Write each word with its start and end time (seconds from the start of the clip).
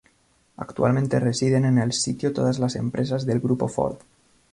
Actualmente 0.57 1.19
residen 1.19 1.63
en 1.63 1.77
el 1.77 1.91
sitio 1.93 2.33
todas 2.33 2.57
las 2.57 2.75
empresas 2.75 3.27
del 3.27 3.39
grupo 3.39 3.67
Ford. 3.67 3.97